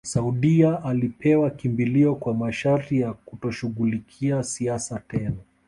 [0.05, 5.35] Saudia alipewa kimbilio kwa masharti ya kutoshughulikia siasa tena